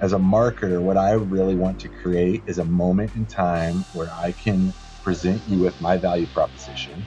[0.00, 4.10] as a marketer, what I really want to create is a moment in time where
[4.12, 7.04] I can present you with my value proposition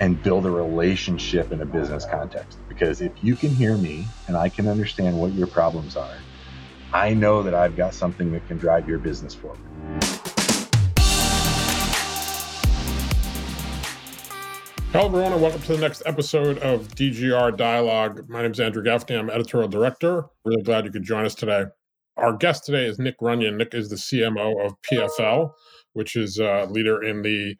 [0.00, 2.58] and build a relationship in a business context.
[2.68, 6.16] Because if you can hear me and I can understand what your problems are,
[6.92, 9.60] I know that I've got something that can drive your business forward.
[14.92, 18.28] Hello, everyone, and welcome to the next episode of DGR Dialogue.
[18.28, 19.16] My name is Andrew Gaffney.
[19.16, 20.26] I'm editorial director.
[20.44, 21.64] Really glad you could join us today.
[22.16, 23.56] Our guest today is Nick Runyon.
[23.56, 25.52] Nick is the CMO of PFL,
[25.94, 27.56] which is a leader in the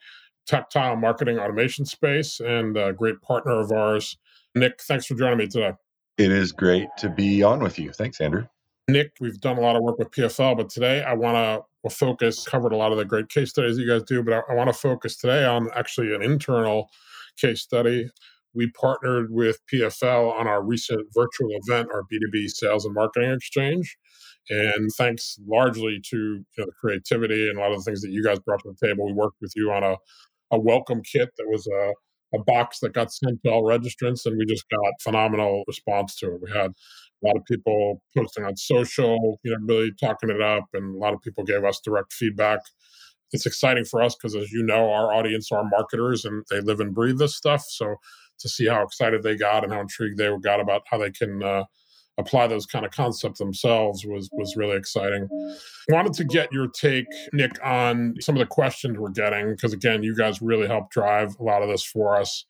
[0.47, 4.17] tactile marketing automation space and a great partner of ours.
[4.55, 5.73] Nick, thanks for joining me today.
[6.19, 7.93] It is great to be on with you.
[7.93, 8.47] Thanks, Andrew.
[8.89, 11.91] Nick, we've done a lot of work with PFL, but today I want to we'll
[11.91, 14.55] focus, covered a lot of the great case studies you guys do, but I, I
[14.55, 16.91] want to focus today on actually an internal
[17.37, 18.11] case study.
[18.55, 23.97] We partnered with PFL on our recent virtual event, our B2B sales and marketing exchange.
[24.51, 28.11] And thanks largely to you know, the creativity and a lot of the things that
[28.11, 29.97] you guys brought to the table, we worked with you on a,
[30.51, 31.93] a welcome kit that was a,
[32.35, 36.27] a box that got sent to all registrants, and we just got phenomenal response to
[36.35, 36.41] it.
[36.43, 40.65] We had a lot of people posting on social, you know, really talking it up,
[40.73, 42.61] and a lot of people gave us direct feedback.
[43.33, 46.81] It's exciting for us because, as you know, our audience are marketers and they live
[46.81, 47.65] and breathe this stuff.
[47.67, 47.97] So
[48.39, 51.43] to see how excited they got and how intrigued they got about how they can
[51.43, 51.65] uh,
[52.19, 55.29] apply those kind of concepts themselves was was really exciting.
[55.89, 60.03] Wanted to get your take, Nick, on some of the questions we're getting because again,
[60.03, 62.45] you guys really helped drive a lot of this for us.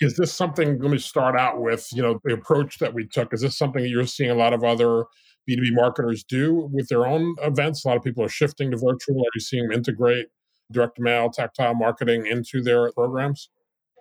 [0.00, 0.78] Is this something?
[0.80, 3.32] Let me start out with you know the approach that we took.
[3.32, 5.04] Is this something that you're seeing a lot of other
[5.48, 7.84] B2B marketers do with their own events?
[7.84, 9.20] A lot of people are shifting to virtual.
[9.20, 10.26] Are you seeing them integrate
[10.72, 13.48] direct mail, tactile marketing into their programs?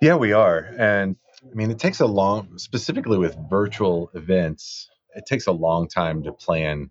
[0.02, 0.72] Yeah, we are.
[0.78, 5.88] And I mean, it takes a long, specifically with virtual events, it takes a long
[5.88, 6.89] time to plan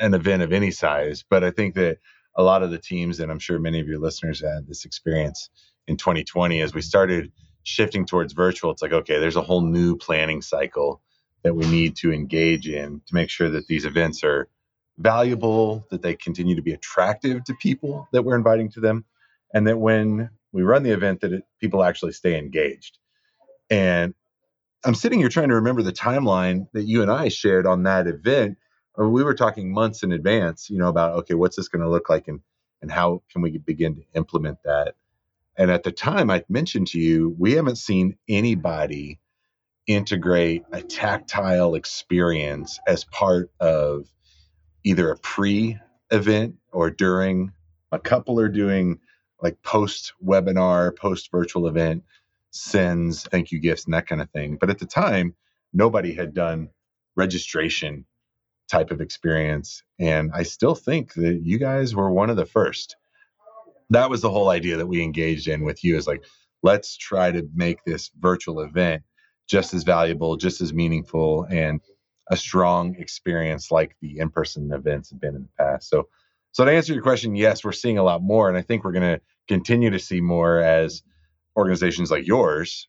[0.00, 1.24] an event of any size.
[1.28, 1.98] But I think that
[2.34, 5.50] a lot of the teams, and I'm sure many of your listeners had this experience
[5.86, 7.32] in 2020, as we started
[7.62, 11.02] shifting towards virtual, it's like, okay, there's a whole new planning cycle
[11.42, 14.48] that we need to engage in to make sure that these events are
[14.98, 19.04] valuable, that they continue to be attractive to people that we're inviting to them,
[19.52, 22.98] and that when we run the event, that it, people actually stay engaged.
[23.70, 24.14] And
[24.84, 28.06] I'm sitting here trying to remember the timeline that you and I shared on that
[28.06, 28.58] event.
[28.98, 32.10] We were talking months in advance, you know, about okay, what's this going to look
[32.10, 32.40] like, and
[32.82, 34.96] and how can we begin to implement that.
[35.56, 39.20] And at the time, I mentioned to you, we haven't seen anybody
[39.86, 44.06] integrate a tactile experience as part of
[44.84, 45.78] either a pre
[46.10, 47.52] event or during.
[47.92, 48.98] A couple are doing
[49.42, 52.04] like post webinar, post virtual event
[52.52, 54.56] sends thank you gifts and that kind of thing.
[54.60, 55.34] But at the time,
[55.72, 56.68] nobody had done
[57.16, 58.04] registration
[58.70, 59.82] type of experience.
[59.98, 62.96] And I still think that you guys were one of the first.
[63.90, 66.24] That was the whole idea that we engaged in with you is like,
[66.62, 69.02] let's try to make this virtual event
[69.48, 71.80] just as valuable, just as meaningful, and
[72.30, 75.88] a strong experience like the in-person events have been in the past.
[75.90, 76.08] So
[76.52, 78.48] so to answer your question, yes, we're seeing a lot more.
[78.48, 81.02] And I think we're gonna continue to see more as
[81.56, 82.88] organizations like yours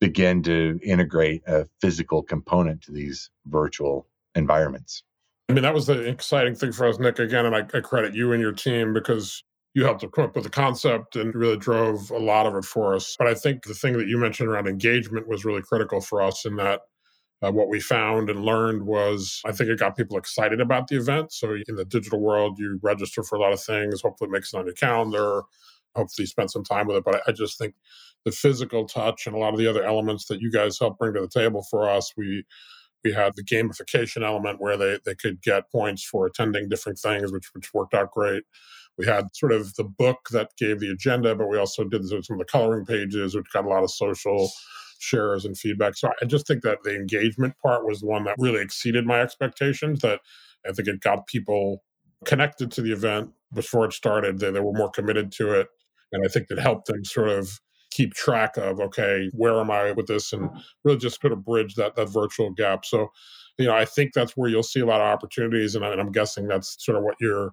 [0.00, 5.04] begin to integrate a physical component to these virtual environments.
[5.48, 7.18] I mean, that was the exciting thing for us, Nick.
[7.18, 9.44] Again, and I, I credit you and your team because
[9.74, 12.64] you helped to come up with the concept and really drove a lot of it
[12.64, 13.16] for us.
[13.18, 16.44] But I think the thing that you mentioned around engagement was really critical for us
[16.44, 16.80] in that
[17.42, 20.96] uh, what we found and learned was I think it got people excited about the
[20.96, 21.32] event.
[21.32, 24.02] So in the digital world, you register for a lot of things.
[24.02, 25.42] Hopefully, it makes it on your calendar
[25.94, 27.04] hopefully spent some time with it.
[27.04, 27.74] But I, I, just think
[28.24, 31.14] the physical touch and a lot of the other elements that you guys help bring
[31.14, 32.44] to the table for us, we
[33.04, 37.32] we had the gamification element where they they could get points for attending different things,
[37.32, 38.44] which which worked out great.
[38.98, 42.18] We had sort of the book that gave the agenda, but we also did some
[42.18, 44.50] of the coloring pages, which got a lot of social
[44.98, 45.96] shares and feedback.
[45.96, 49.20] So I just think that the engagement part was the one that really exceeded my
[49.20, 50.00] expectations.
[50.00, 50.20] That
[50.68, 51.82] I think it got people
[52.24, 54.38] connected to the event before it started.
[54.38, 55.68] They, they were more committed to it
[56.12, 57.60] and I think that helped them sort of
[57.90, 60.50] keep track of okay, where am I with this, and
[60.84, 62.84] really just sort of bridge that that virtual gap.
[62.84, 63.08] So,
[63.58, 66.00] you know, I think that's where you'll see a lot of opportunities, and, I, and
[66.00, 67.52] I'm guessing that's sort of what you're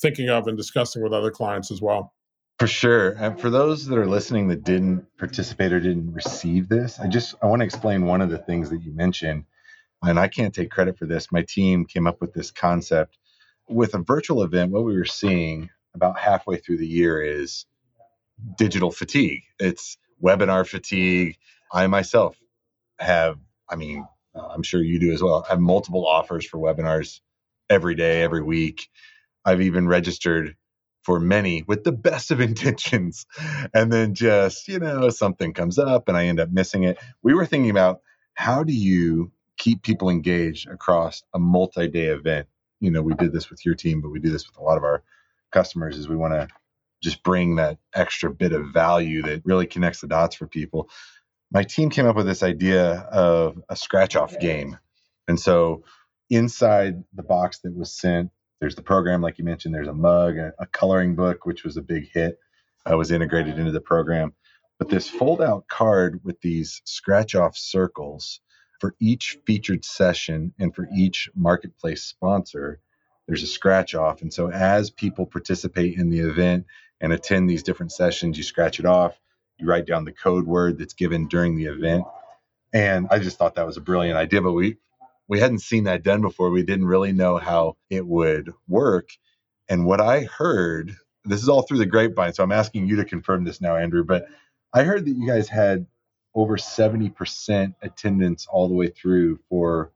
[0.00, 2.14] thinking of and discussing with other clients as well.
[2.58, 3.10] For sure.
[3.10, 7.36] And for those that are listening that didn't participate or didn't receive this, I just
[7.40, 9.44] I want to explain one of the things that you mentioned.
[10.02, 11.32] And I can't take credit for this.
[11.32, 13.18] My team came up with this concept.
[13.68, 17.66] With a virtual event, what we were seeing about halfway through the year is
[18.56, 19.42] digital fatigue.
[19.58, 21.36] It's webinar fatigue.
[21.72, 22.36] I myself
[22.98, 23.38] have,
[23.68, 27.20] I mean, uh, I'm sure you do as well, have multiple offers for webinars
[27.70, 28.88] every day, every week.
[29.44, 30.56] I've even registered
[31.02, 33.26] for many with the best of intentions.
[33.74, 36.98] And then just, you know, something comes up and I end up missing it.
[37.22, 38.02] We were thinking about
[38.34, 42.46] how do you keep people engaged across a multi day event?
[42.80, 44.76] You know, we did this with your team, but we do this with a lot
[44.76, 45.02] of our
[45.50, 46.48] customers is we want to
[47.02, 50.90] just bring that extra bit of value that really connects the dots for people.
[51.50, 54.78] My team came up with this idea of a scratch off game.
[55.28, 55.84] And so
[56.30, 58.30] inside the box that was sent,
[58.60, 61.76] there's the program, like you mentioned, there's a mug, a, a coloring book, which was
[61.76, 62.38] a big hit,
[62.90, 64.34] uh, was integrated into the program.
[64.78, 68.40] But this fold out card with these scratch off circles
[68.80, 72.80] for each featured session and for each marketplace sponsor,
[73.26, 74.22] there's a scratch off.
[74.22, 76.66] And so as people participate in the event
[77.00, 79.18] and attend these different sessions, you scratch it off,
[79.58, 82.04] you write down the code word that's given during the event.
[82.72, 84.76] And I just thought that was a brilliant idea, but we
[85.28, 86.50] we hadn't seen that done before.
[86.50, 89.10] We didn't really know how it would work.
[89.68, 93.04] And what I heard, this is all through the grapevine, so I'm asking you to
[93.04, 94.26] confirm this now, Andrew, but
[94.72, 95.86] I heard that you guys had
[96.34, 99.92] over 70% attendance all the way through for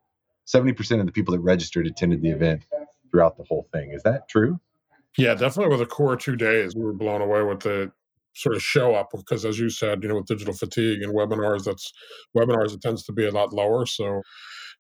[0.47, 2.65] 70% of the people that registered attended the event
[3.11, 3.93] throughout the whole thing.
[3.93, 4.61] Is that true?
[5.19, 7.93] Yeah, definitely with the core two days, we were blown away with the
[8.35, 11.65] sort of show up because as you said, you know, with digital fatigue and webinars,
[11.65, 11.93] that's
[12.37, 13.85] webinars, it tends to be a lot lower.
[13.85, 14.23] So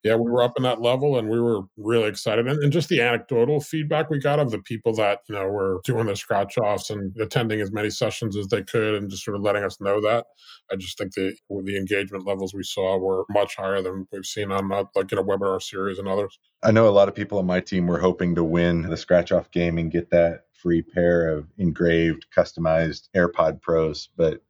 [0.03, 2.49] yeah, we were up in that level and we were really excited.
[2.49, 5.81] And, and, just the anecdotal feedback we got of the people that, you know, were
[5.85, 9.37] doing the scratch offs and attending as many sessions as they could and just sort
[9.37, 10.27] of letting us know that.
[10.73, 11.35] I just think the
[11.65, 15.19] the engagement levels we saw were much higher than we've seen on uh, like in
[15.19, 16.39] a webinar series and others.
[16.65, 19.31] I know a lot of people on my team were hoping to win the scratch
[19.31, 24.43] off game and get that free pair of engraved, customized AirPod Pros, but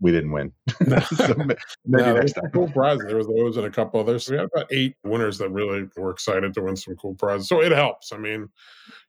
[0.00, 0.52] we didn't win.
[1.16, 1.54] so maybe
[1.84, 2.50] no, next time.
[2.52, 3.04] Cool prizes.
[3.06, 4.26] There was those and a couple others.
[4.26, 7.48] So we had about eight winners that really were excited to win some cool prizes.
[7.48, 8.12] So it helps.
[8.12, 8.48] I mean,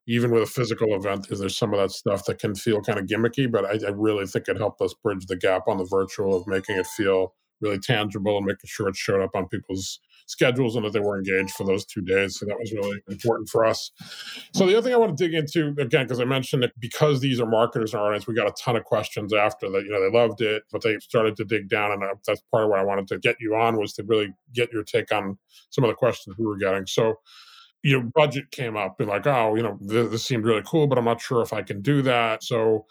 [0.08, 3.06] even with a physical event, there's some of that stuff that can feel kind of
[3.06, 6.36] gimmicky, but I, I really think it helped us bridge the gap on the virtual
[6.36, 10.76] of making it feel really tangible and making sure it showed up on people's schedules
[10.76, 12.38] and that they were engaged for those two days.
[12.40, 13.92] So that was really important for us.
[14.54, 17.20] So the other thing I want to dig into again, because I mentioned that because
[17.20, 19.84] these are marketers in our audience, we got a ton of questions after that.
[19.84, 22.70] You know, they loved it, but they started to dig down, and that's part of
[22.70, 25.38] what I wanted to get you on was to really get your take on
[25.70, 26.88] some of the questions we were getting.
[26.88, 27.16] So
[27.84, 30.88] you know, budget came up and like, oh, you know, this, this seemed really cool,
[30.88, 32.44] but I'm not sure if I can do that.
[32.44, 32.86] So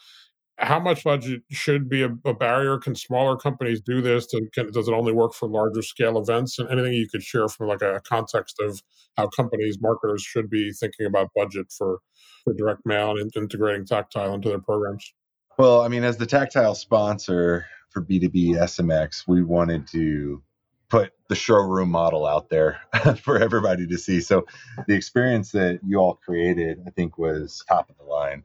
[0.61, 2.77] how much budget should be a, a, barrier?
[2.77, 4.27] Can smaller companies do this?
[4.27, 6.59] To, can, does it only work for larger scale events?
[6.59, 8.81] And anything you could share from like a context of
[9.17, 11.99] how companies, marketers should be thinking about budget for,
[12.43, 15.13] for direct mail and integrating tactile into their programs?
[15.57, 20.43] Well, I mean, as the tactile sponsor for B2B SMX, we wanted to
[20.89, 22.81] put the showroom model out there
[23.23, 24.21] for everybody to see.
[24.21, 24.45] So
[24.87, 28.43] the experience that you all created, I think, was top of the line.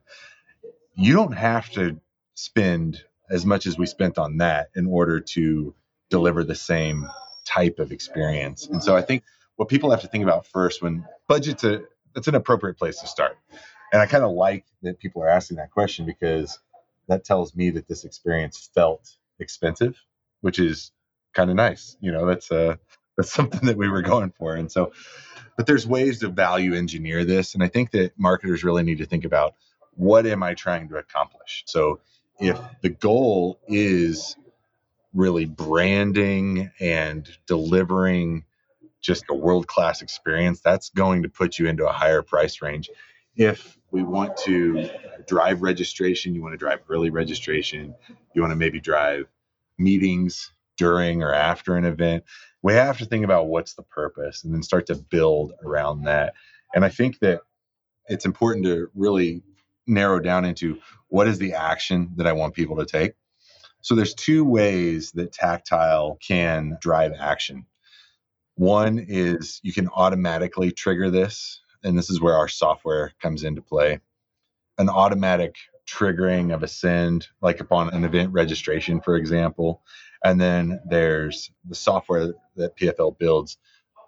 [0.95, 1.99] You don't have to
[2.37, 5.73] spend as much as we spent on that in order to
[6.11, 7.09] deliver the same
[7.45, 8.67] type of experience.
[8.67, 9.23] And so I think
[9.55, 11.81] what people have to think about first when budget's a
[12.13, 13.37] that's an appropriate place to start.
[13.91, 16.59] And I kind of like that people are asking that question because
[17.07, 19.97] that tells me that this experience felt expensive,
[20.41, 20.91] which is
[21.33, 21.97] kind of nice.
[22.01, 22.75] You know, that's uh
[23.17, 24.53] that's something that we were going for.
[24.53, 24.91] And so
[25.57, 27.55] but there's ways to value engineer this.
[27.55, 29.55] And I think that marketers really need to think about
[29.95, 31.63] what am I trying to accomplish?
[31.65, 31.99] So
[32.39, 34.35] if the goal is
[35.13, 38.43] really branding and delivering
[39.01, 42.89] just a world class experience, that's going to put you into a higher price range.
[43.35, 44.89] If we want to
[45.27, 47.95] drive registration, you want to drive early registration,
[48.33, 49.25] you want to maybe drive
[49.77, 52.23] meetings during or after an event,
[52.61, 56.33] we have to think about what's the purpose and then start to build around that.
[56.73, 57.41] And I think that
[58.07, 59.43] it's important to really
[59.87, 63.13] narrow down into what is the action that I want people to take.
[63.81, 67.65] So there's two ways that tactile can drive action.
[68.55, 73.61] One is you can automatically trigger this, and this is where our software comes into
[73.61, 73.99] play.
[74.77, 75.55] An automatic
[75.87, 79.81] triggering of a send, like upon an event registration, for example.
[80.23, 83.57] And then there's the software that PFL builds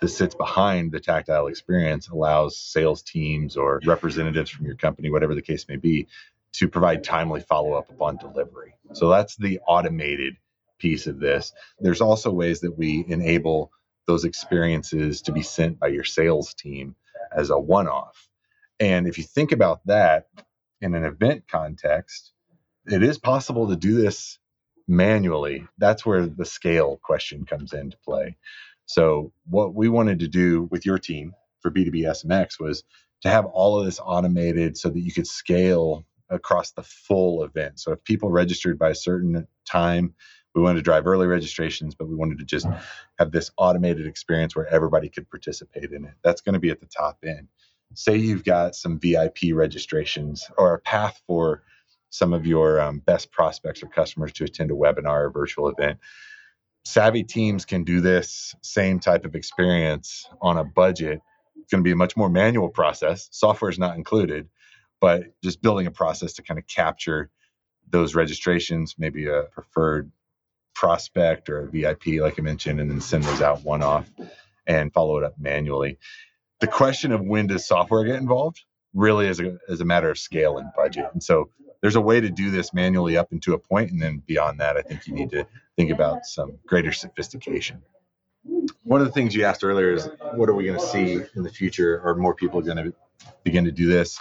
[0.02, 5.36] that sits behind the tactile experience allows sales teams or representatives from your company, whatever
[5.36, 6.08] the case may be,
[6.54, 8.76] to provide timely follow up upon delivery.
[8.94, 10.36] So that's the automated
[10.80, 11.54] piece of this.
[11.80, 13.72] There's also ways that we enable
[14.08, 16.96] those experiences to be sent by your sales team
[17.36, 18.28] as a one off.
[18.80, 20.28] And if you think about that
[20.82, 22.32] in an event context,
[22.88, 24.40] it is possible to do this
[24.90, 25.68] manually.
[25.78, 28.36] That's where the scale question comes into play.
[28.86, 32.84] So, what we wanted to do with your team for B2B SMX was
[33.22, 37.80] to have all of this automated so that you could scale across the full event.
[37.80, 40.14] So if people registered by a certain time,
[40.56, 42.68] we wanted to drive early registrations, but we wanted to just
[43.18, 46.14] have this automated experience where everybody could participate in it.
[46.24, 47.48] That's going to be at the top end.
[47.94, 51.64] Say you've got some VIP registrations or a path for
[52.10, 56.00] some of your um, best prospects or customers to attend a webinar or virtual event.
[56.86, 61.22] Savvy teams can do this same type of experience on a budget.
[61.58, 63.28] It's going to be a much more manual process.
[63.32, 64.48] Software is not included,
[65.00, 67.30] but just building a process to kind of capture
[67.90, 70.12] those registrations, maybe a preferred
[70.74, 74.10] prospect or a VIP, like I mentioned, and then send those out one off
[74.66, 75.98] and follow it up manually.
[76.60, 78.64] The question of when does software get involved
[78.94, 81.06] really is a, is a matter of scale and budget.
[81.14, 81.50] And so
[81.82, 84.78] there's a way to do this manually up into a point, and then beyond that,
[84.78, 85.46] I think you need to
[85.78, 87.82] think about some greater sophistication.
[88.84, 91.44] One of the things you asked earlier is what are we going to see in
[91.44, 92.02] the future?
[92.06, 92.94] Are more people going to
[93.44, 94.20] begin to do this?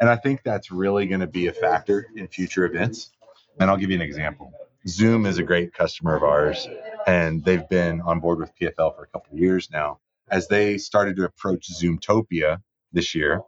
[0.00, 3.10] And I think that's really going to be a factor in future events.
[3.58, 4.52] And I'll give you an example.
[4.86, 6.68] Zoom is a great customer of ours,
[7.06, 9.98] and they've been on board with PFL for a couple of years now.
[10.30, 12.62] As they started to approach Zoomtopia
[12.92, 13.40] this year,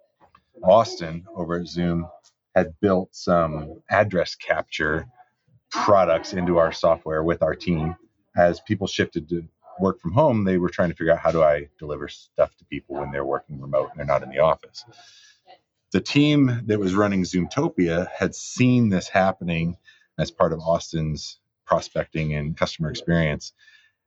[0.65, 2.09] Austin over at Zoom
[2.59, 5.07] had built some address capture
[5.71, 7.97] products into our software with our team.
[8.37, 9.45] As people shifted to
[9.81, 12.65] work from home, they were trying to figure out how do I deliver stuff to
[12.65, 14.85] people when they're working remote and they're not in the office.
[15.93, 19.77] The team that was running Zoomtopia had seen this happening
[20.19, 23.53] as part of Austin's prospecting and customer experience.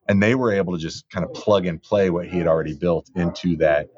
[0.07, 2.73] And they were able to just kind of plug and play what he had already
[2.73, 3.89] built into that,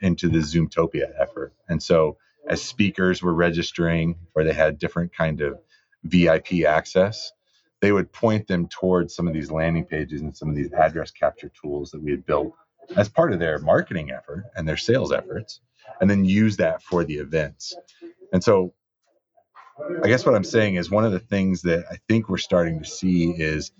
[0.00, 1.52] into the Zoomtopia effort.
[1.68, 5.58] And so as speakers were registering or they had different kind of
[6.04, 7.32] VIP access,
[7.80, 11.10] they would point them towards some of these landing pages and some of these address
[11.10, 12.52] capture tools that we had built
[12.96, 15.60] as part of their marketing effort and their sales efforts,
[16.00, 17.76] and then use that for the events.
[18.32, 18.72] And so
[20.02, 22.80] I guess what I'm saying is one of the things that I think we're starting
[22.80, 23.70] to see is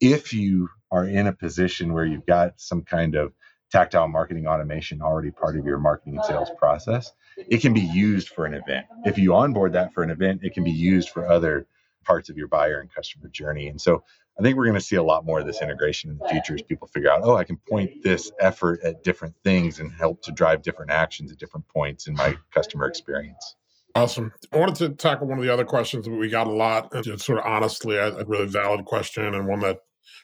[0.00, 3.32] if you are in a position where you've got some kind of
[3.70, 8.28] tactile marketing automation already part of your marketing and sales process, it can be used
[8.30, 8.86] for an event.
[9.04, 11.66] If you onboard that for an event, it can be used for other
[12.04, 13.68] parts of your buyer and customer journey.
[13.68, 14.02] And so
[14.38, 16.54] I think we're going to see a lot more of this integration in the future
[16.54, 20.22] as people figure out, oh, I can point this effort at different things and help
[20.22, 23.56] to drive different actions at different points in my customer experience.
[23.94, 24.32] Awesome.
[24.52, 27.20] I wanted to tackle one of the other questions that we got a lot, and
[27.20, 29.80] sort of honestly, a, a really valid question and one that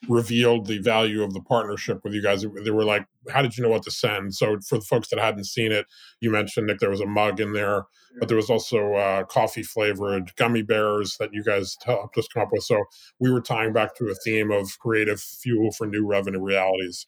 [0.08, 2.44] revealed the value of the partnership with you guys.
[2.64, 5.18] They were like, "How did you know what to send?" So for the folks that
[5.18, 5.86] hadn't seen it,
[6.20, 7.84] you mentioned Nick, there was a mug in there,
[8.18, 12.42] but there was also uh, coffee flavored gummy bears that you guys helped us come
[12.42, 12.64] up with.
[12.64, 12.84] So
[13.18, 17.06] we were tying back to a theme of creative fuel for new revenue realities.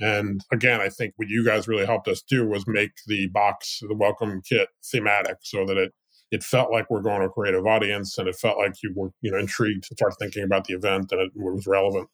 [0.00, 3.80] And again, I think what you guys really helped us do was make the box,
[3.86, 5.92] the welcome kit thematic so that it
[6.32, 9.10] it felt like we're going to a creative audience and it felt like you were
[9.20, 12.08] you know intrigued to start thinking about the event and it was relevant.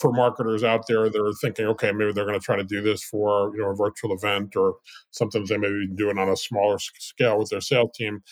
[0.00, 2.80] For marketers out there that are thinking okay maybe they're going to try to do
[2.80, 4.76] this for you know a virtual event or
[5.10, 8.22] something they maybe do it on a smaller scale with their sales team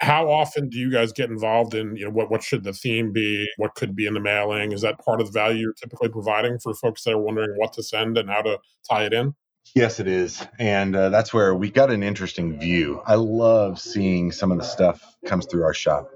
[0.00, 3.12] how often do you guys get involved in you know what, what should the theme
[3.12, 3.48] be?
[3.56, 4.70] What could be in the mailing?
[4.70, 7.72] Is that part of the value you're typically providing for folks that are wondering what
[7.72, 8.58] to send and how to
[8.88, 9.34] tie it in
[9.74, 10.44] Yes, it is.
[10.58, 13.02] And uh, that's where we got an interesting view.
[13.06, 16.10] I love seeing some of the stuff comes through our shop.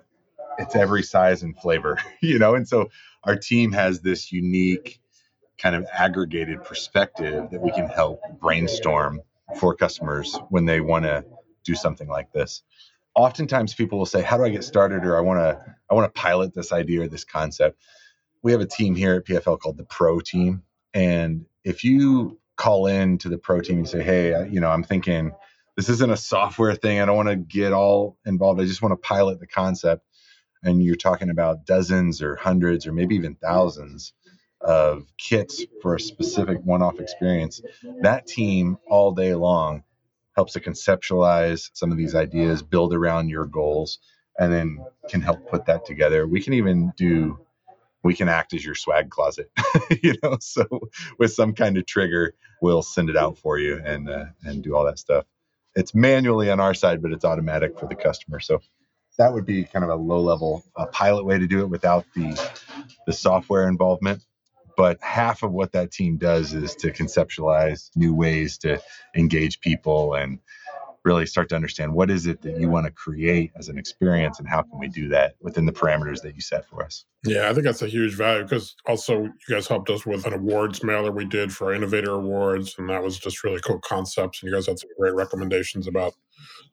[0.58, 2.54] It's every size and flavor, you know?
[2.54, 2.90] And so
[3.24, 5.00] our team has this unique
[5.58, 9.20] kind of aggregated perspective that we can help brainstorm
[9.58, 11.24] for customers when they want to
[11.64, 12.62] do something like this.
[13.14, 16.12] Oftentimes people will say, "How do I get started?" or "I want to I want
[16.12, 17.78] to pilot this idea or this concept."
[18.42, 20.62] We have a team here at PFL called the Pro team,
[20.94, 24.84] and if you call in to the pro team and say, hey, you know, I'm
[24.84, 25.32] thinking
[25.76, 27.00] this isn't a software thing.
[27.00, 28.60] I don't want to get all involved.
[28.60, 30.06] I just want to pilot the concept.
[30.62, 34.12] And you're talking about dozens or hundreds or maybe even thousands
[34.60, 37.60] of kits for a specific one off experience.
[38.02, 39.82] That team all day long
[40.36, 43.98] helps to conceptualize some of these ideas, build around your goals,
[44.38, 44.78] and then
[45.08, 46.28] can help put that together.
[46.28, 47.40] We can even do
[48.04, 49.50] we can act as your swag closet
[50.02, 50.64] you know so
[51.18, 54.74] with some kind of trigger we'll send it out for you and uh, and do
[54.74, 55.26] all that stuff.
[55.74, 58.40] It's manually on our side but it's automatic for the customer.
[58.40, 58.62] So
[59.18, 62.06] that would be kind of a low level uh, pilot way to do it without
[62.14, 62.50] the
[63.06, 64.24] the software involvement.
[64.74, 68.80] But half of what that team does is to conceptualize new ways to
[69.14, 70.38] engage people and
[71.04, 74.38] really start to understand what is it that you want to create as an experience
[74.38, 77.04] and how can we do that within the parameters that you set for us.
[77.24, 80.32] Yeah, I think that's a huge value because also you guys helped us with an
[80.32, 84.42] awards mailer we did for Innovator Awards, and that was just really cool concepts.
[84.42, 86.14] And you guys had some great recommendations about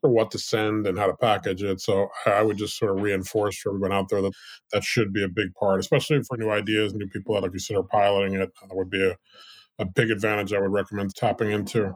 [0.01, 1.81] what to send and how to package it.
[1.81, 4.33] So I would just sort of reinforce for everyone out there that
[4.71, 7.83] that should be a big part, especially for new ideas, new people that are consider
[7.83, 8.51] piloting it.
[8.61, 9.17] That would be a
[9.79, 11.95] a big advantage I would recommend tapping into.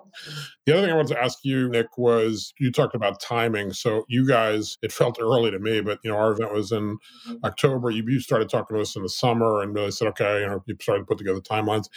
[0.65, 3.73] The other thing I wanted to ask you, Nick, was you talked about timing.
[3.73, 6.97] So you guys, it felt early to me, but you know, our event was in
[7.43, 7.89] October.
[7.89, 10.63] You, you started talking to us in the summer and really said, okay, you know,
[10.65, 11.89] you started to put together timelines.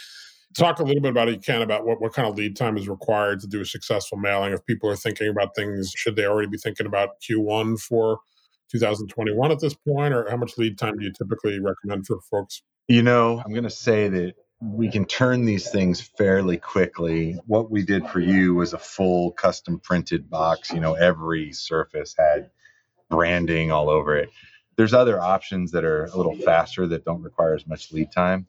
[0.57, 2.77] Talk a little bit about it, you can, about what, what kind of lead time
[2.77, 4.53] is required to do a successful mailing.
[4.53, 8.19] If people are thinking about things, should they already be thinking about Q1 for
[8.71, 12.63] 2021 at this point, or how much lead time do you typically recommend for folks?
[12.87, 17.39] You know, I'm going to say that we can turn these things fairly quickly.
[17.45, 20.71] What we did for you was a full custom printed box.
[20.71, 22.49] You know, every surface had
[23.09, 24.29] branding all over it.
[24.75, 28.47] There's other options that are a little faster that don't require as much lead time.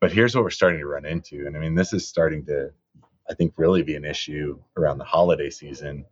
[0.00, 1.46] But here's what we're starting to run into.
[1.46, 2.72] And I mean, this is starting to,
[3.28, 6.06] I think, really be an issue around the holiday season.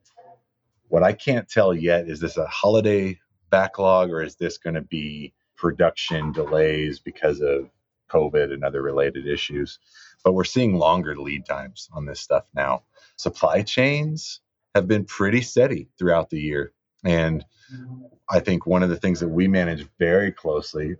[0.88, 3.18] What I can't tell yet is this a holiday
[3.50, 7.70] backlog or is this going to be production delays because of
[8.08, 9.78] COVID and other related issues.
[10.24, 12.82] But we're seeing longer lead times on this stuff now.
[13.16, 14.40] Supply chains
[14.74, 16.72] have been pretty steady throughout the year.
[17.04, 17.44] And
[18.28, 20.96] I think one of the things that we manage very closely,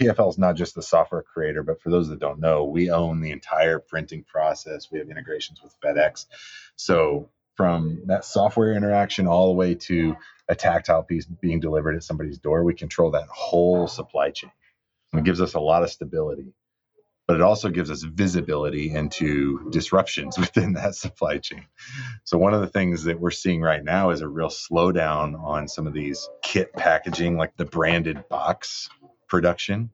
[0.00, 3.20] PFL is not just the software creator, but for those that don't know, we own
[3.20, 4.90] the entire printing process.
[4.90, 6.26] We have integrations with FedEx.
[6.76, 10.16] So from that software interaction all the way to
[10.48, 14.52] a tactile piece being delivered at somebody's door, we control that whole supply chain.
[15.18, 16.52] It gives us a lot of stability,
[17.26, 21.66] but it also gives us visibility into disruptions within that supply chain.
[22.24, 25.68] So, one of the things that we're seeing right now is a real slowdown on
[25.68, 28.88] some of these kit packaging, like the branded box
[29.28, 29.90] production.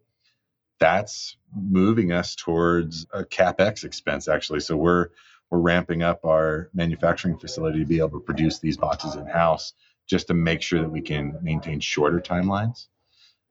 [0.81, 4.61] That's moving us towards a capex expense, actually.
[4.61, 5.09] So, we're
[5.51, 9.75] we're ramping up our manufacturing facility to be able to produce these boxes in house
[10.09, 12.87] just to make sure that we can maintain shorter timelines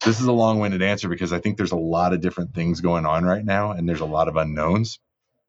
[0.05, 3.05] this is a long-winded answer because I think there's a lot of different things going
[3.05, 4.99] on right now and there's a lot of unknowns.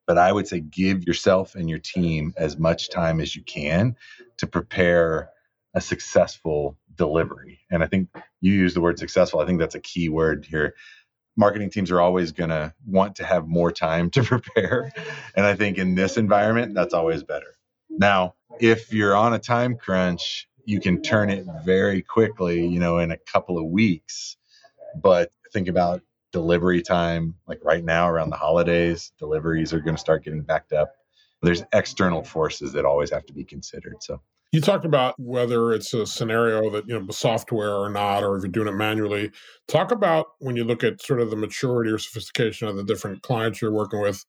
[0.06, 3.96] But I would say give yourself and your team as much time as you can
[4.38, 5.30] to prepare
[5.74, 7.60] a successful delivery.
[7.70, 8.08] And I think
[8.40, 9.40] you use the word successful.
[9.40, 10.74] I think that's a key word here.
[11.36, 14.92] Marketing teams are always going to want to have more time to prepare.
[15.34, 17.54] And I think in this environment, that's always better.
[17.88, 22.98] Now, if you're on a time crunch, you can turn it very quickly, you know,
[22.98, 24.36] in a couple of weeks
[25.00, 26.02] but think about
[26.32, 30.72] delivery time, like right now around the holidays, deliveries are going to start getting backed
[30.72, 30.94] up.
[31.42, 33.96] There's external forces that always have to be considered.
[34.00, 34.20] So
[34.52, 38.42] you talked about whether it's a scenario that, you know, software or not, or if
[38.42, 39.30] you're doing it manually.
[39.66, 43.22] Talk about when you look at sort of the maturity or sophistication of the different
[43.22, 44.24] clients you're working with,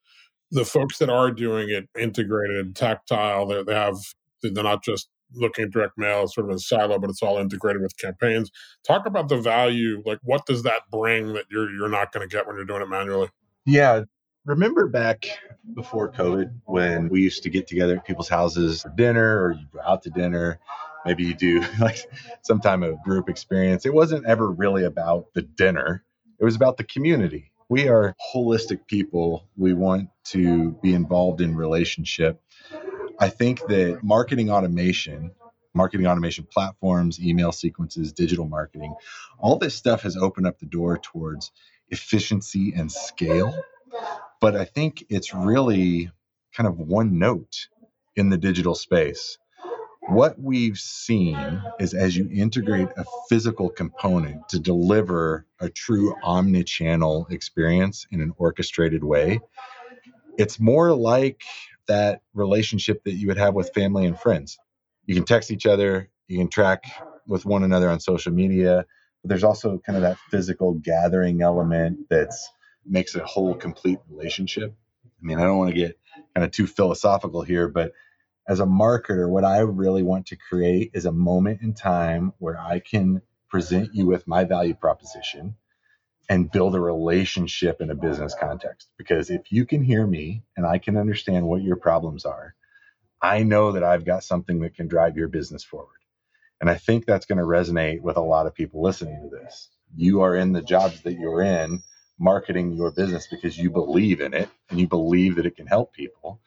[0.52, 3.98] the folks that are doing it integrated, tactile, they, they have,
[4.42, 7.82] they're not just looking at direct mail sort of a silo, but it's all integrated
[7.82, 8.52] with campaigns.
[8.86, 10.02] Talk about the value.
[10.06, 12.82] Like, what does that bring that you're you're not going to get when you're doing
[12.82, 13.30] it manually?
[13.66, 14.04] Yeah,
[14.46, 15.26] remember back
[15.74, 19.66] before COVID when we used to get together at people's houses for dinner, or you
[19.72, 20.60] go out to dinner.
[21.06, 22.00] Maybe you do like
[22.42, 23.86] some time of group experience.
[23.86, 26.04] It wasn't ever really about the dinner.
[26.40, 27.52] It was about the community.
[27.70, 29.48] We are holistic people.
[29.58, 32.42] We want to be involved in relationship
[33.24, 35.32] I think that marketing automation,
[35.74, 38.94] marketing automation platforms, email sequences, digital marketing,
[39.40, 41.54] all this stuff has opened up the door towards
[41.88, 43.56] efficiency and scale.
[44.42, 46.12] But I think it's really
[46.54, 47.70] kind of one note
[48.18, 49.38] in the digital space.
[50.10, 57.28] What we've seen is as you integrate a physical component to deliver a true omni-channel
[57.30, 59.40] experience in an orchestrated way,
[60.38, 61.42] it's more like
[61.88, 64.58] that relationship that you would have with family and friends.
[65.06, 66.84] You can text each other, you can track
[67.28, 68.86] with one another on social media,
[69.22, 72.50] but there's also kind of that physical gathering element that's
[72.86, 74.76] makes a whole complete relationship.
[75.06, 75.98] I mean, I don't want to get
[76.36, 77.94] kind of too philosophical here, but
[78.48, 82.60] as a marketer, what I really want to create is a moment in time where
[82.60, 85.56] I can present you with my value proposition
[86.30, 88.90] and build a relationship in a business context.
[88.98, 92.56] Because if you can hear me and I can understand what your problems are,
[93.22, 95.90] I know that I've got something that can drive your business forward.
[96.62, 99.70] And I think that's going to resonate with a lot of people listening to this.
[99.96, 101.84] You are in the jobs that you're in,
[102.20, 105.94] marketing your business because you believe in it and you believe that it can help
[105.94, 106.40] people.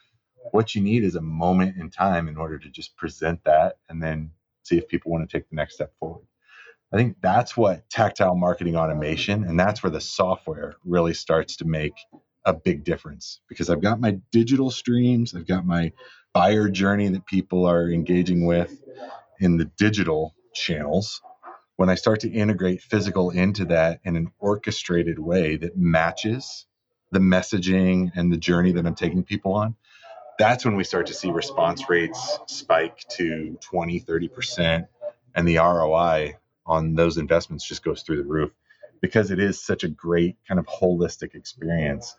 [0.53, 4.03] What you need is a moment in time in order to just present that and
[4.03, 4.31] then
[4.62, 6.27] see if people want to take the next step forward.
[6.92, 11.64] I think that's what tactile marketing automation and that's where the software really starts to
[11.64, 11.94] make
[12.44, 15.92] a big difference because I've got my digital streams, I've got my
[16.33, 18.81] buyer journey that people are engaging with
[19.40, 21.20] in the digital channels.
[21.75, 26.66] When I start to integrate physical into that in an orchestrated way that matches
[27.11, 29.75] the messaging and the journey that I'm taking people on,
[30.38, 34.87] that's when we start to see response rates spike to 20, 30%,
[35.35, 38.50] and the ROI on those investments just goes through the roof
[39.00, 42.16] because it is such a great kind of holistic experience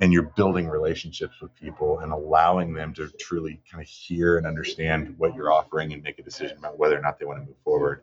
[0.00, 4.46] and you're building relationships with people and allowing them to truly kind of hear and
[4.46, 7.46] understand what you're offering and make a decision about whether or not they want to
[7.46, 8.02] move forward.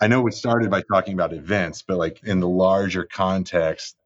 [0.00, 3.96] I know we started by talking about events, but like in the larger context,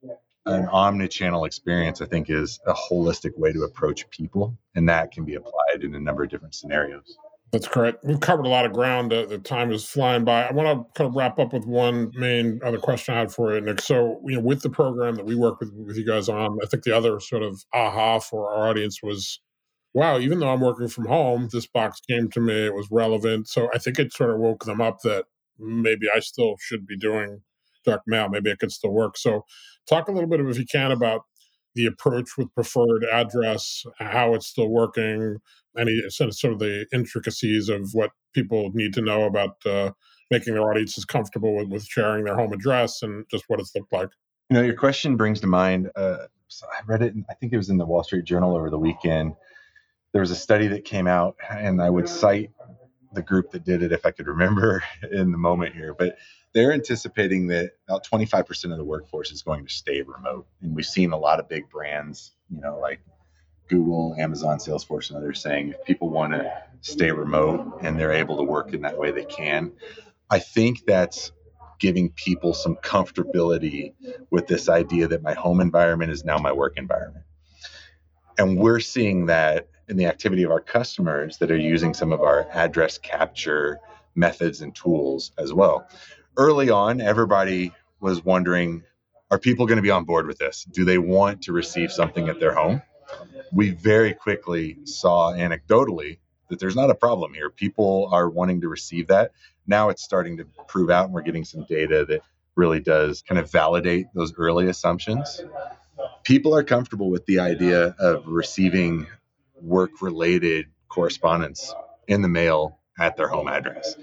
[0.47, 5.25] an omni-channel experience i think is a holistic way to approach people and that can
[5.25, 7.19] be applied in a number of different scenarios
[7.57, 8.05] that's correct.
[8.05, 9.15] We've covered a lot of ground.
[9.15, 10.45] Uh, the time is flying by.
[10.45, 13.55] I want to kind of wrap up with one main other question I had for
[13.55, 13.81] you, Nick.
[13.81, 16.67] So, you know, with the program that we work with, with you guys on, I
[16.67, 19.41] think the other sort of aha for our audience was,
[19.95, 22.67] wow, even though I'm working from home, this box came to me.
[22.67, 23.49] It was relevant.
[23.49, 25.25] So I think it sort of woke them up that
[25.59, 27.41] maybe I still should be doing
[27.87, 28.29] direct mail.
[28.29, 29.17] Maybe it could still work.
[29.17, 29.47] So
[29.89, 31.23] talk a little bit, if you can, about
[31.77, 35.37] the approach with preferred address, how it's still working,
[35.79, 39.93] any sort of the intricacies of what people need to know about uh,
[40.31, 43.93] making their audiences comfortable with, with sharing their home address and just what it's looked
[43.93, 44.09] like.
[44.51, 45.91] You know, your question brings to mind.
[45.95, 46.27] Uh,
[46.63, 47.15] I read it.
[47.29, 49.35] I think it was in the Wall Street Journal over the weekend.
[50.13, 52.51] There was a study that came out, and I would cite
[53.17, 55.95] the group that did it if I could remember in the moment here.
[55.95, 56.19] But
[56.55, 60.47] they're anticipating that about 25% of the workforce is going to stay remote.
[60.63, 63.01] And we've seen a lot of big brands, you know, like
[63.69, 68.37] Google, Amazon, Salesforce, and others saying if people want to stay remote and they're able
[68.37, 69.73] to work in that way, they can.
[70.31, 71.33] I think that's
[71.79, 73.93] giving people some comfortability
[74.31, 77.25] with this idea that my home environment is now my work environment.
[78.39, 82.21] And we're seeing that in the activity of our customers that are using some of
[82.21, 83.79] our address capture
[84.15, 85.87] methods and tools as well
[86.37, 88.83] early on, everybody was wondering
[89.29, 90.65] are people going to be on board with this?
[90.71, 92.81] Do they want to receive something at their home?
[93.53, 96.19] We very quickly saw anecdotally
[96.49, 97.51] that there's not a problem here.
[97.51, 99.33] People are wanting to receive that.
[99.67, 102.21] Now it's starting to prove out, and we're getting some data that
[102.55, 105.43] really does kind of validate those early assumptions.
[106.23, 109.09] People are comfortable with the idea of receiving
[109.61, 111.75] work related correspondence
[112.09, 113.97] in the mail at their home address.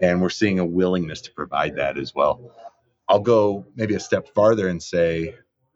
[0.00, 2.52] And we're seeing a willingness to provide that as well.
[3.08, 5.34] I'll go maybe a step farther and say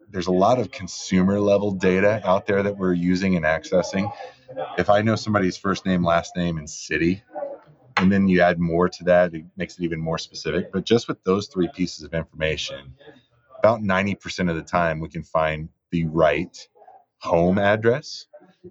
[0.09, 4.11] there's a lot of consumer level data out there that we're using and accessing.
[4.77, 7.23] If I know somebody's first name, last name, and city,
[7.97, 10.71] and then you add more to that, it makes it even more specific.
[10.71, 12.95] But just with those three pieces of information,
[13.59, 16.57] about 90% of the time we can find the right
[17.19, 18.25] home address.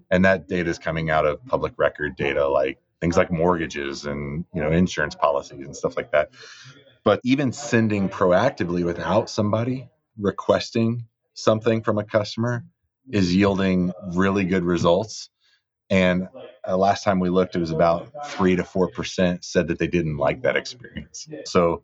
[0.09, 4.45] And that data is coming out of public record data like things like mortgages and
[4.53, 6.29] you know insurance policies and stuff like that.
[7.03, 12.63] But even sending proactively without somebody requesting something from a customer
[13.09, 15.29] is yielding really good results.
[15.89, 16.29] And
[16.65, 20.17] uh, last time we looked it was about 3 to 4% said that they didn't
[20.17, 21.27] like that experience.
[21.45, 21.81] So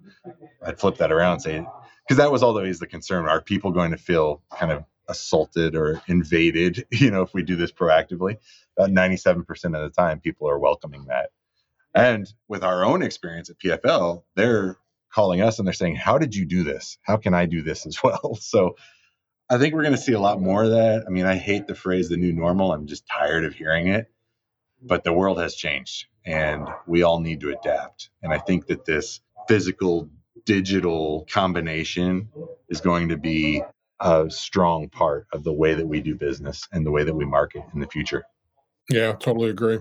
[0.65, 1.65] i'd flip that around and say
[2.08, 3.28] because that was always the concern.
[3.28, 7.56] Are people going to feel kind of assaulted or invaded you know if we do
[7.56, 8.38] this proactively
[8.78, 11.32] about 97% of the time people are welcoming that.
[11.96, 14.78] And with our own experience at pfl they're
[15.13, 16.98] calling us and they're saying how did you do this?
[17.02, 18.36] How can i do this as well?
[18.36, 18.76] So
[19.50, 21.06] i think we're going to see a lot more of that.
[21.08, 22.72] I mean i hate the phrase the new normal.
[22.72, 24.12] I'm just tired of hearing it.
[24.82, 28.10] But the world has changed and we all need to adapt.
[28.22, 30.10] And i think that this physical
[30.46, 32.30] digital combination
[32.70, 33.62] is going to be
[33.99, 37.25] a strong part of the way that we do business and the way that we
[37.25, 38.23] market in the future.
[38.89, 39.79] Yeah, totally agree.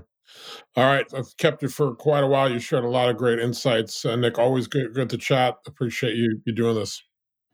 [0.75, 2.51] All right, I've kept you for quite a while.
[2.51, 4.39] You shared a lot of great insights, uh, Nick.
[4.39, 5.57] Always good, good to chat.
[5.67, 7.03] Appreciate you you doing this.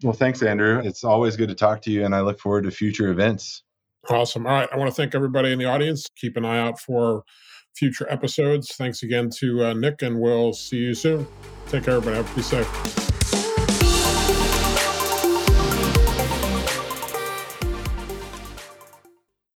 [0.03, 0.81] Well, thanks, Andrew.
[0.83, 3.63] It's always good to talk to you, and I look forward to future events.
[4.09, 4.47] Awesome.
[4.47, 6.09] All right, I want to thank everybody in the audience.
[6.17, 7.23] Keep an eye out for
[7.77, 8.75] future episodes.
[8.75, 11.27] Thanks again to uh, Nick, and we'll see you soon.
[11.69, 12.17] Take care, everybody.
[12.17, 13.12] Have, be safe.